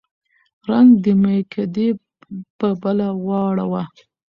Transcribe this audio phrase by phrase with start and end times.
[0.69, 1.87] رنګ د مېکدې
[2.59, 3.83] په بله واړوه